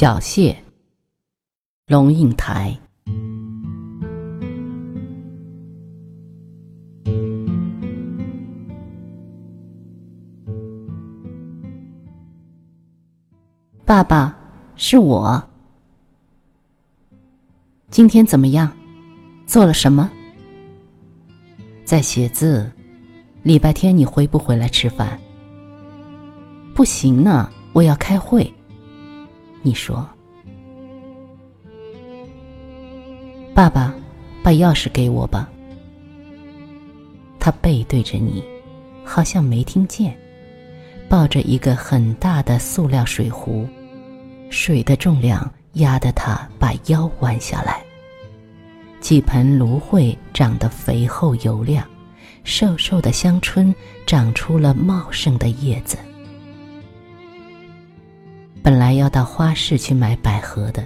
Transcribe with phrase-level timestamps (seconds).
[0.00, 0.56] 缴械，
[1.86, 2.74] 龙应台。
[13.84, 14.34] 爸爸，
[14.74, 15.46] 是我。
[17.90, 18.72] 今天怎么样？
[19.44, 20.10] 做了什么？
[21.84, 22.72] 在写字。
[23.42, 25.20] 礼拜天你回不回来吃饭？
[26.74, 28.50] 不行呢，我要开会。
[29.62, 30.08] 你说，
[33.54, 33.94] 爸爸，
[34.42, 35.50] 把钥匙给我吧。
[37.38, 38.42] 他背对着你，
[39.04, 40.16] 好像没听见，
[41.08, 43.68] 抱着一个很大的塑料水壶，
[44.50, 47.82] 水的重量压得他把腰弯下来。
[49.00, 51.86] 几盆芦荟长得肥厚油亮，
[52.44, 53.74] 瘦瘦的香椿
[54.06, 55.98] 长出了茂盛的叶子。
[58.62, 60.84] 本来要到花市去买百合的，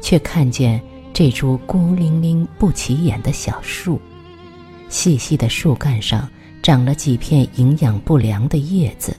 [0.00, 0.80] 却看见
[1.12, 4.00] 这株孤零零不起眼的小树，
[4.88, 6.28] 细细的树干上
[6.62, 9.16] 长了几片营养不良的叶子，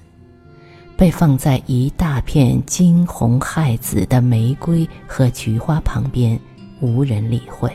[0.96, 6.40] 被放在一大片金红亥紫的玫瑰和菊花旁边，
[6.80, 7.70] 无人理会。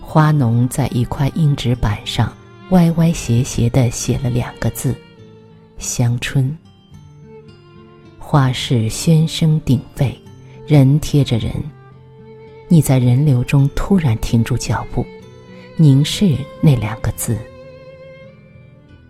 [0.00, 2.32] 花农在一块硬纸板上
[2.70, 4.94] 歪歪斜斜地写了两个字
[5.78, 6.56] ：“香椿。”
[8.30, 10.14] 花市喧声鼎沸，
[10.66, 11.50] 人贴着人。
[12.68, 15.02] 你在人流中突然停住脚步，
[15.78, 17.38] 凝视那两个字。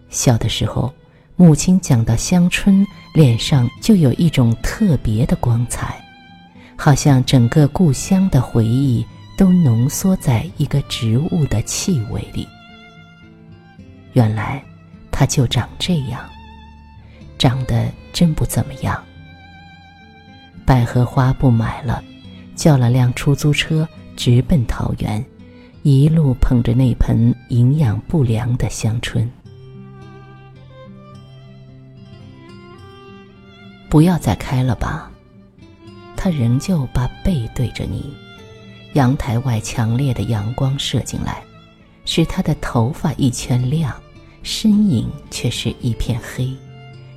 [0.08, 0.94] 小的时候，
[1.34, 6.00] 母亲讲到香椿，脸上就有一种特别的光彩，
[6.76, 9.04] 好像整个故乡的回忆
[9.36, 12.46] 都浓缩在一个植物的气味里。
[14.12, 14.62] 原来，
[15.10, 16.24] 它就长这样，
[17.36, 19.04] 长得真不怎么样。
[20.68, 22.04] 百合花不买了，
[22.54, 25.24] 叫了辆出租车直奔桃园，
[25.82, 29.26] 一路捧着那盆营养不良的香椿。
[33.88, 35.10] 不要再开了吧，
[36.14, 38.12] 他仍旧把背对着你。
[38.92, 41.42] 阳台外强烈的阳光射进来，
[42.04, 43.98] 使他的头发一圈亮，
[44.42, 46.54] 身影却是一片黑，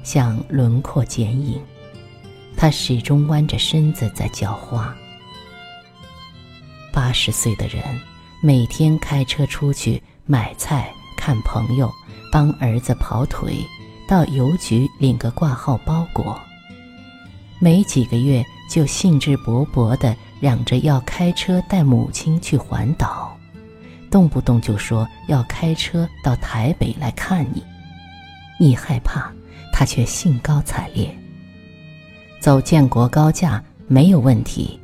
[0.04, 1.62] 像轮廓剪影。
[2.62, 4.96] 他始终弯着身子在浇花。
[6.94, 7.84] 八十岁的人，
[8.40, 11.92] 每天开车出去买菜、看朋友、
[12.32, 13.56] 帮儿子跑腿，
[14.08, 16.40] 到邮局领个挂号包裹。
[17.58, 23.36] 没几个月，就兴致勃勃地嚷着要开车带母亲去环岛，
[24.12, 27.64] 动不动就说要开车到台北来看你。
[28.60, 29.32] 你害怕，
[29.74, 31.18] 他却兴高采烈。
[32.42, 34.80] 走建国高架没有问题，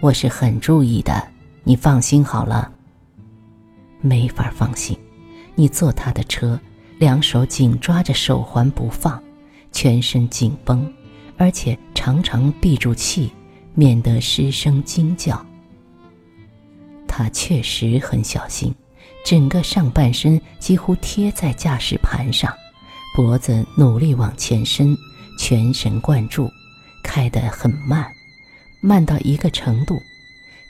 [0.00, 1.24] 我是很注意的，
[1.62, 2.68] 你放心好了。
[4.00, 4.98] 没法放心，
[5.54, 6.58] 你坐他的车，
[6.98, 9.22] 两手紧抓着手环不放，
[9.70, 10.92] 全身紧绷，
[11.36, 13.30] 而且常常闭住气，
[13.72, 15.40] 免得失声惊叫。
[17.06, 18.74] 他确实很小心，
[19.24, 22.52] 整个上半身几乎贴在驾驶盘上，
[23.14, 24.98] 脖子努力往前伸，
[25.38, 26.50] 全神贯注。
[27.16, 28.06] 开得很慢，
[28.82, 29.98] 慢到一个程度，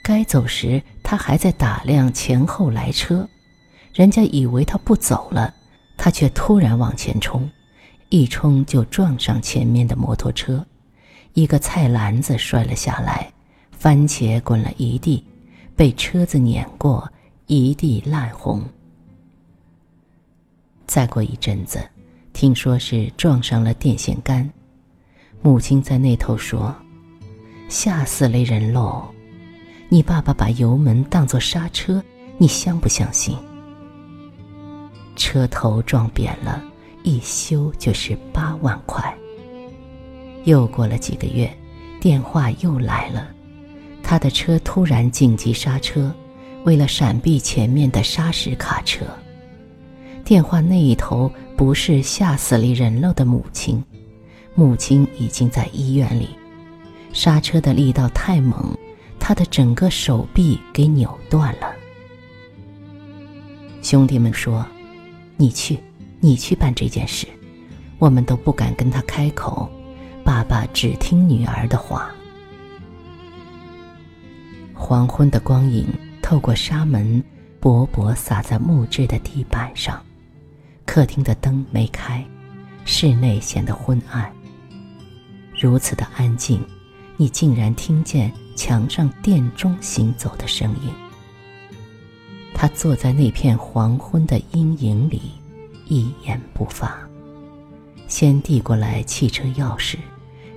[0.01, 3.27] 该走时他还在打量前后来车，
[3.93, 5.53] 人家以为他不走了，
[5.97, 7.49] 他却突然往前冲，
[8.07, 10.65] 一冲就撞上前面的摩托车，
[11.33, 13.29] 一个菜篮子摔了下来，
[13.71, 15.21] 番茄滚了一地，
[15.75, 17.11] 被车子碾过，
[17.47, 18.63] 一地烂红。
[20.85, 21.85] 再过一阵子，
[22.31, 24.49] 听说是撞上了电线杆。
[25.41, 26.75] 母亲在那头说
[27.69, 29.07] ：“吓死雷人喽！
[29.87, 32.03] 你爸爸把油门当作刹车，
[32.37, 33.37] 你相不相信？
[35.15, 36.61] 车头撞扁了，
[37.03, 39.15] 一修就是八万块。
[40.43, 41.49] 又过了几个月，
[42.01, 43.29] 电话又来了，
[44.03, 46.13] 他的车突然紧急刹车，
[46.65, 49.05] 为了闪避前面的砂石卡车。
[50.25, 53.81] 电话那一头不是吓死了人喽的母亲。”
[54.59, 56.29] 母亲已经在医院里，
[57.13, 58.75] 刹车的力道太猛，
[59.19, 61.71] 他的整个手臂给扭断了。
[63.83, 64.65] 兄弟们说
[65.37, 65.77] ：“你去，
[66.19, 67.27] 你去办这件事。”
[67.99, 69.69] 我们都不敢跟他开口，
[70.23, 72.09] 爸爸只听女儿的话。
[74.73, 75.85] 黄昏的光影
[76.19, 77.23] 透过纱门，
[77.59, 80.03] 薄薄洒在木质的地板上。
[80.83, 82.25] 客厅的灯没开，
[82.85, 84.33] 室内显得昏暗。
[85.59, 86.63] 如此的安静，
[87.17, 90.93] 你竟然听见墙上电钟行走的声音。
[92.53, 95.21] 他坐在那片黄昏的阴影里，
[95.87, 96.99] 一言不发。
[98.07, 99.97] 先递过来汽车钥匙，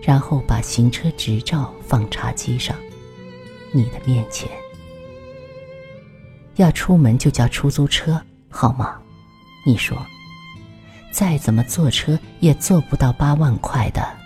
[0.03, 2.77] 然后把行车执照放茶几上，
[3.73, 4.49] 你的面前。
[6.57, 8.21] 要出门就叫出租车，
[8.51, 8.99] 好吗？
[9.65, 9.97] 你说，
[11.11, 14.20] 再怎么坐车也坐不到八万块的。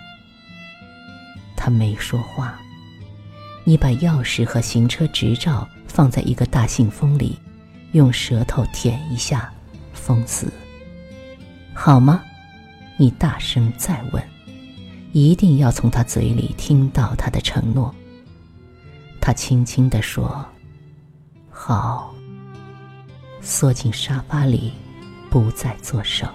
[1.64, 2.60] 他没说话。
[3.64, 7.38] 你把钥匙和行车执照放在一个大信封里，
[7.92, 9.50] 用舌头舔一下，
[9.94, 10.52] 封死，
[11.72, 12.22] 好吗？
[12.98, 14.22] 你大声再问，
[15.12, 17.94] 一定要从他嘴里听到他的承诺。
[19.18, 20.44] 他轻轻地说
[21.48, 22.14] ：“好。”
[23.40, 24.70] 缩进沙发里，
[25.30, 26.28] 不再作声。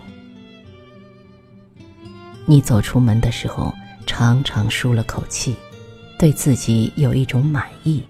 [2.48, 3.72] 你走出门的时候，
[4.10, 5.56] 长长舒了口气，
[6.18, 8.04] 对自己有一种满意，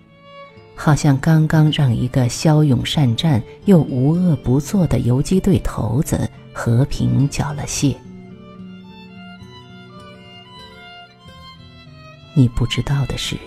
[0.74, 7.94] 好像刚刚让一个骁勇善战又无恶不作的游击队头子和平缴了械。
[12.34, 13.38] 你不知道的是，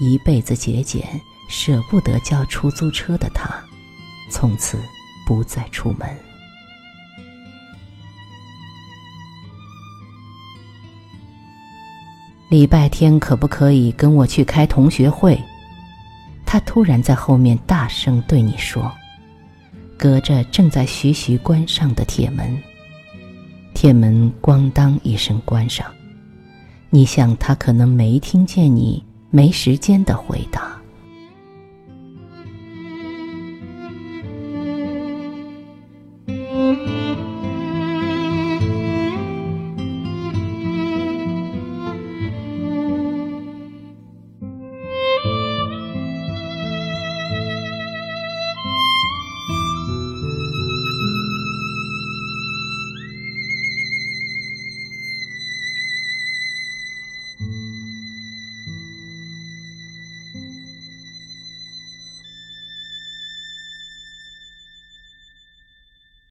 [0.00, 1.08] 一辈子节俭、
[1.48, 3.48] 舍不得叫出租车的他，
[4.28, 4.76] 从此
[5.24, 6.31] 不再出门。
[12.52, 15.40] 礼拜天可不可以跟我去开同学会？
[16.44, 18.92] 他突然在后面大声对你说，
[19.96, 22.54] 隔着正在徐徐关上的铁门，
[23.72, 25.86] 铁门咣当一声关上。
[26.90, 30.76] 你想，他可能没听见你没时间的回答。